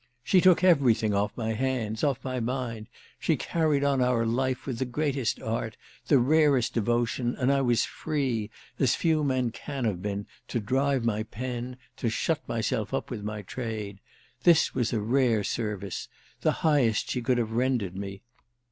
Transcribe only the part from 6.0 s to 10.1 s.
the rarest devotion, and I was free, as few men can have